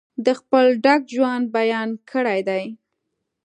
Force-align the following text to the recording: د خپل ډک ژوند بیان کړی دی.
د 0.25 0.27
خپل 0.39 0.65
ډک 0.83 1.01
ژوند 1.15 1.45
بیان 1.57 1.89
کړی 2.11 2.39
دی. 2.49 2.63